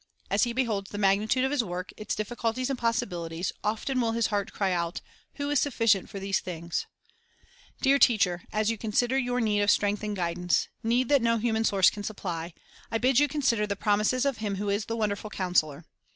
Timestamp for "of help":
3.85-3.93